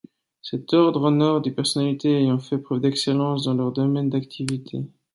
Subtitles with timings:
[0.41, 4.83] Cet ordre honore des personnalités ayant fait preuve d’excellence dans leur domaine d’activité.